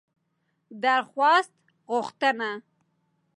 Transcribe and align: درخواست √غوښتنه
درخواست 0.83 1.53
√غوښتنه 1.85 2.51